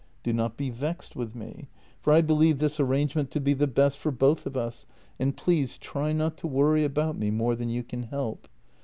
Do 0.23 0.33
not 0.33 0.57
be 0.57 0.71
vexed 0.71 1.15
with 1.15 1.35
me, 1.35 1.67
for 2.01 2.11
I 2.11 2.23
believe 2.23 2.57
this 2.57 2.79
arrangement 2.79 3.29
to 3.29 3.39
be 3.39 3.53
the 3.53 3.67
best 3.67 3.99
for 3.99 4.11
both 4.11 4.47
of 4.47 4.57
us, 4.57 4.87
and 5.19 5.37
please 5.37 5.77
try 5.77 6.11
not 6.11 6.37
to 6.37 6.47
worry 6.47 6.83
about 6.83 7.19
me 7.19 7.29
more 7.29 7.55
than 7.55 7.69
you 7.69 7.83
can 7.83 8.01
help. 8.01 8.47